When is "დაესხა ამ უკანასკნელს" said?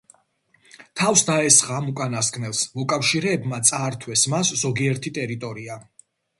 1.27-2.63